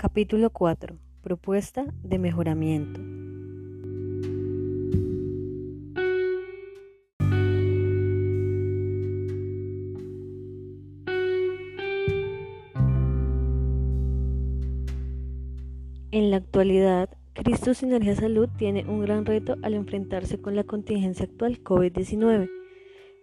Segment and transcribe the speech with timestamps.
[0.00, 0.96] Capítulo 4.
[1.22, 3.00] Propuesta de mejoramiento.
[16.12, 21.24] En la actualidad, Cristo Sinergia Salud tiene un gran reto al enfrentarse con la contingencia
[21.24, 22.48] actual COVID-19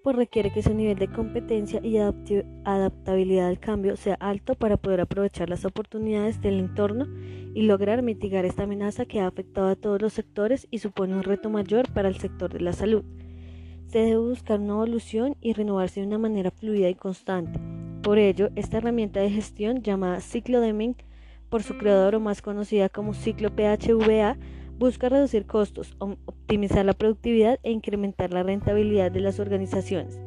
[0.05, 5.01] pues requiere que su nivel de competencia y adaptabilidad al cambio sea alto para poder
[5.01, 7.07] aprovechar las oportunidades del entorno
[7.55, 11.23] y lograr mitigar esta amenaza que ha afectado a todos los sectores y supone un
[11.23, 13.03] reto mayor para el sector de la salud.
[13.87, 17.59] Se debe buscar una evolución y renovarse de una manera fluida y constante.
[18.03, 20.97] Por ello, esta herramienta de gestión llamada ciclo Deming,
[21.49, 24.37] por su creador o más conocida como ciclo PHVA,
[24.77, 30.19] busca reducir costos, optimizar la productividad e incrementar la rentabilidad de las organizaciones.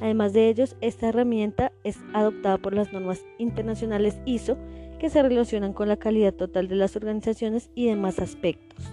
[0.00, 4.56] Además de ellos, esta herramienta es adoptada por las normas internacionales ISO
[4.98, 8.84] que se relacionan con la calidad total de las organizaciones y demás aspectos.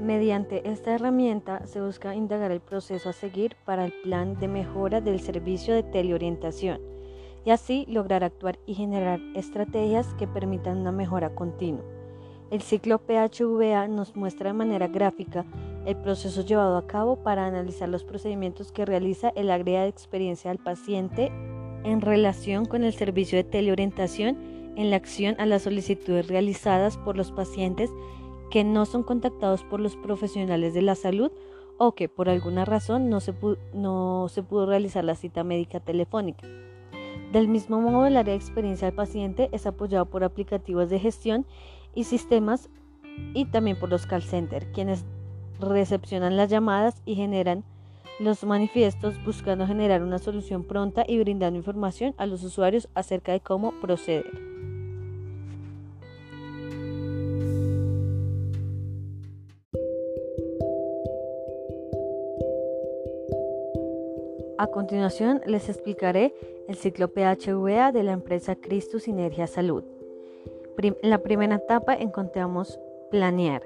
[0.00, 5.00] Mediante esta herramienta se busca indagar el proceso a seguir para el plan de mejora
[5.00, 6.80] del servicio de teleorientación
[7.44, 11.95] y así lograr actuar y generar estrategias que permitan una mejora continua.
[12.50, 15.44] El ciclo PHVA nos muestra de manera gráfica
[15.84, 20.50] el proceso llevado a cabo para analizar los procedimientos que realiza el área de experiencia
[20.50, 21.32] del paciente
[21.84, 24.36] en relación con el servicio de teleorientación
[24.76, 27.90] en la acción a las solicitudes realizadas por los pacientes
[28.50, 31.32] que no son contactados por los profesionales de la salud
[31.78, 36.46] o que por alguna razón no se, pudo, realizar la cita médica telefónica.
[37.32, 41.44] Del mismo modo, el área de experiencia del paciente es apoyado por aplicativos de gestión
[41.96, 42.70] y sistemas
[43.34, 45.04] y también por los call centers, quienes
[45.58, 47.64] recepcionan las llamadas y generan
[48.20, 53.40] los manifiestos buscando generar una solución pronta y brindando información a los usuarios acerca de
[53.40, 54.26] cómo proceder.
[64.58, 66.34] A continuación les explicaré
[66.66, 69.84] el ciclo PHVA de la empresa Cristo Sinergia Salud.
[70.78, 72.78] En la primera etapa encontramos
[73.10, 73.62] planear.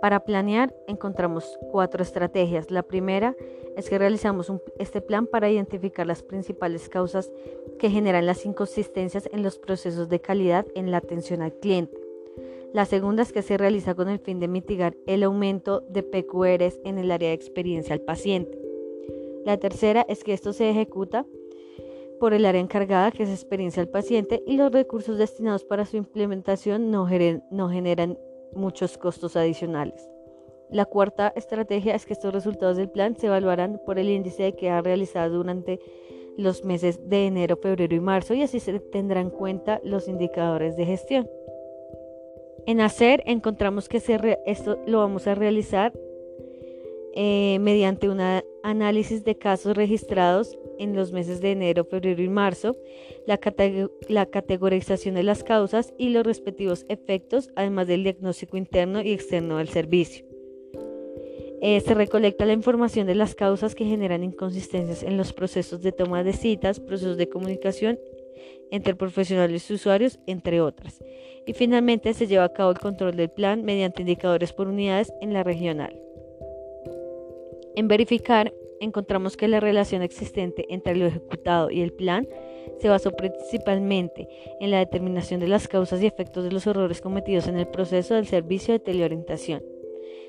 [0.00, 2.70] Para planear encontramos cuatro estrategias.
[2.70, 3.34] La primera
[3.76, 7.30] es que realizamos este plan para identificar las principales causas
[7.78, 12.00] que generan las inconsistencias en los procesos de calidad en la atención al cliente.
[12.72, 16.80] La segunda es que se realiza con el fin de mitigar el aumento de PQRs
[16.84, 18.58] en el área de experiencia al paciente.
[19.44, 21.24] La tercera es que esto se ejecuta
[22.18, 25.96] por el área encargada, que es experiencia al paciente, y los recursos destinados para su
[25.96, 27.08] implementación no,
[27.50, 28.18] no generan
[28.52, 30.10] muchos costos adicionales.
[30.70, 34.56] La cuarta estrategia es que estos resultados del plan se evaluarán por el índice de
[34.56, 35.78] que ha realizado durante
[36.36, 40.76] los meses de enero, febrero y marzo y así se tendrán en cuenta los indicadores
[40.76, 41.30] de gestión.
[42.66, 44.02] En hacer encontramos que
[44.44, 45.92] esto lo vamos a realizar
[47.14, 48.20] eh, mediante un
[48.66, 52.76] análisis de casos registrados en los meses de enero, febrero y marzo,
[53.26, 59.58] la, categorización de las causas y los respectivos efectos, además del diagnóstico interno y externo
[59.58, 60.26] del servicio.
[61.62, 65.92] Eh, se recolecta la información de las causas que generan inconsistencias en los procesos de
[65.92, 67.98] toma de citas, procesos de comunicación
[68.72, 71.02] entre profesionales y usuarios, entre otras.
[71.46, 75.32] Y finalmente se lleva a cabo el control del plan mediante indicadores por unidades en
[75.32, 76.05] la regional.
[77.76, 82.26] En verificar encontramos que la relación existente entre lo ejecutado y el plan
[82.78, 84.28] se basó principalmente
[84.60, 88.14] en la determinación de las causas y efectos de los errores cometidos en el proceso
[88.14, 89.62] del servicio de teleorientación.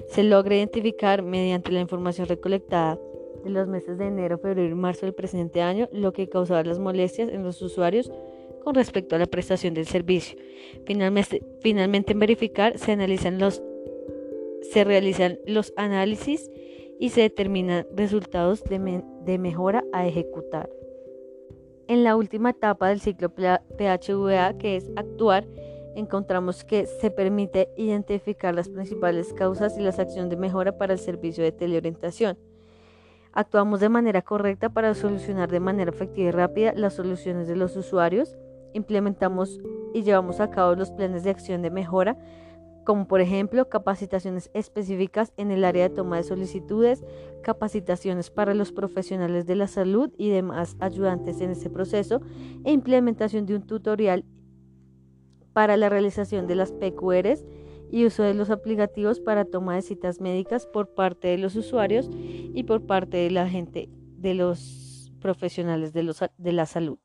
[0.08, 3.00] Se logra identificar mediante la información recolectada
[3.44, 6.80] de los meses de enero, febrero y marzo del presente año lo que causaba las
[6.80, 8.12] molestias en los usuarios
[8.64, 10.38] con respecto a la prestación del servicio.
[10.86, 13.64] Finalmente, finalmente en verificar se analizan los
[14.62, 16.52] se realizan los análisis
[17.00, 20.70] y se determinan resultados de, mejora a ejecutar.
[21.88, 25.48] En la última etapa del ciclo PHVA, que es actuar,
[25.96, 31.00] encontramos que se permite identificar las principales causas y las acciones de mejora para el
[31.00, 32.38] servicio de teleorientación.
[33.32, 37.76] Actuamos de manera correcta para solucionar de manera efectiva y rápida las soluciones de los
[37.76, 38.36] usuarios.
[38.74, 39.60] Implementamos
[39.94, 42.18] y llevamos a cabo los planes de acción de mejora
[42.88, 47.04] como por ejemplo capacitaciones específicas en el área de toma de solicitudes,
[47.44, 52.22] capacitaciones para los profesionales de la salud y demás ayudantes en ese proceso
[52.64, 54.24] e implementación de un tutorial
[55.52, 57.46] para la realización de las PQRs
[57.92, 62.10] y uso de los aplicativos para toma de citas médicas por parte de los usuarios
[62.14, 67.00] y por parte de la gente de los profesionales de, de la salud.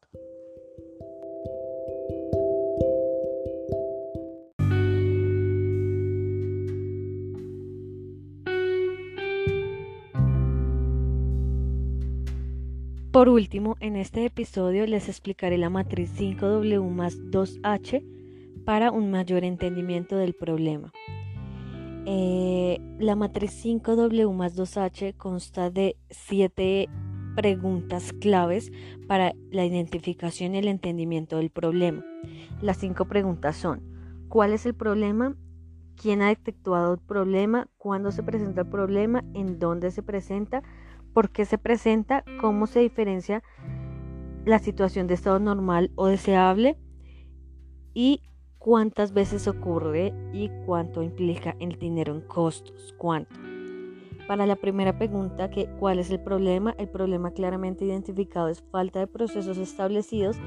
[13.13, 18.03] Por último, en este episodio les explicaré la matriz 5W más 2H
[18.65, 20.91] para un mayor entendimiento del problema.
[22.07, 26.89] Eh, la matriz 5W más 2H consta de siete
[27.37, 28.73] preguntas claves
[29.07, 32.03] para la identificación y el entendimiento del problema.
[32.63, 33.83] Las cinco preguntas son,
[34.31, 35.37] ¿cuál es el problema?
[36.01, 37.69] ¿Quién ha detectado el problema?
[37.77, 39.23] ¿Cuándo se presenta el problema?
[39.35, 40.63] ¿En dónde se presenta?
[41.13, 42.25] ¿Por qué se presenta?
[42.41, 43.43] ¿Cómo se diferencia
[44.45, 46.79] la situación de estado normal o deseable?
[47.93, 48.23] ¿Y
[48.59, 52.95] cuántas veces ocurre y cuánto implica el dinero en costos?
[52.97, 53.35] ¿Cuánto?
[54.27, 56.75] Para la primera pregunta, que ¿cuál es el problema?
[56.79, 60.39] El problema claramente identificado es falta de procesos establecidos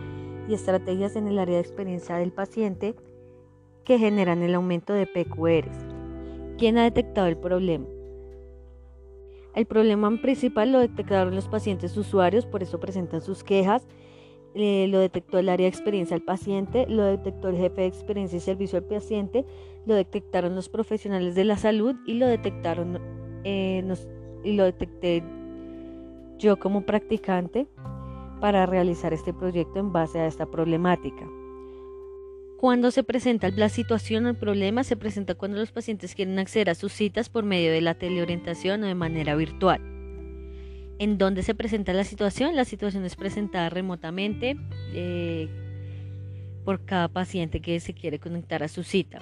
[0.48, 2.96] y estrategias en el área de experiencia del paciente
[3.84, 5.78] que generan el aumento de PQRs.
[6.58, 7.86] ¿Quién ha detectado el problema?
[9.56, 13.88] El problema principal lo detectaron los pacientes usuarios, por eso presentan sus quejas.
[14.54, 18.38] Eh, lo detectó el área de experiencia del paciente, lo detectó el jefe de experiencia
[18.38, 19.46] y servicio al paciente,
[19.86, 23.00] lo detectaron los profesionales de la salud y lo detectaron
[23.44, 23.84] eh,
[24.44, 25.24] y lo detecté
[26.38, 27.68] yo como practicante
[28.40, 31.26] para realizar este proyecto en base a esta problemática.
[32.58, 36.70] Cuando se presenta la situación o el problema, se presenta cuando los pacientes quieren acceder
[36.70, 39.82] a sus citas por medio de la teleorientación o de manera virtual.
[40.98, 42.56] ¿En dónde se presenta la situación?
[42.56, 44.56] La situación es presentada remotamente
[44.94, 45.50] eh,
[46.64, 49.20] por cada paciente que se quiere conectar a su cita.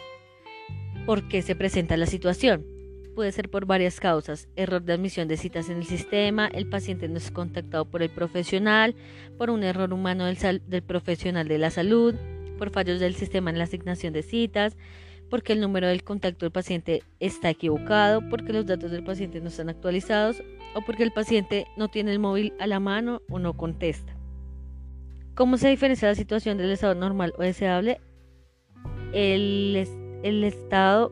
[1.07, 2.63] ¿Por qué se presenta la situación?
[3.13, 7.07] puede ser por varias causas, error de admisión de citas en el sistema, el paciente
[7.07, 8.95] no es contactado por el profesional,
[9.37, 12.15] por un error humano del, del, profesional de la salud,
[12.63, 14.77] por fallos del sistema en la asignación de citas,
[15.29, 19.49] porque el número del contacto del paciente está equivocado, porque los datos del paciente no
[19.49, 20.41] están actualizados
[20.73, 24.15] o porque el paciente no tiene el móvil a la mano o no contesta.
[25.35, 27.99] ¿Cómo se diferencia la situación del estado normal o deseable?
[29.11, 29.85] El,
[30.23, 31.11] el estado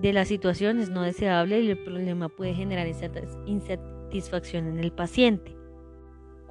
[0.00, 5.56] de la situación es no deseable y el problema puede generar insatisfacción en el paciente.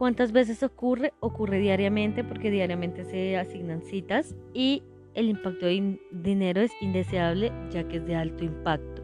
[0.01, 1.13] ¿Cuántas veces ocurre?
[1.19, 4.81] Ocurre diariamente porque diariamente se asignan citas y
[5.13, 9.03] el impacto de dinero es indeseable ya que es de alto impacto.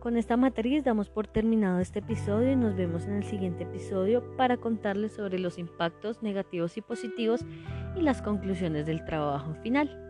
[0.00, 4.24] Con esta matriz damos por terminado este episodio y nos vemos en el siguiente episodio
[4.38, 7.44] para contarles sobre los impactos negativos y positivos
[7.96, 10.03] y las conclusiones del trabajo final.